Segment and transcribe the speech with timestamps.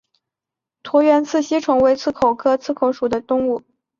[0.81, 3.61] 鸻刺缘吸虫为棘口科刺缘属的动物。